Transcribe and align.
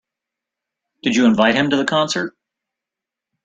Did 1.03 1.15
you 1.15 1.27
invite 1.27 1.53
him 1.53 1.69
to 1.69 1.75
the 1.77 1.85
concert? 1.85 2.35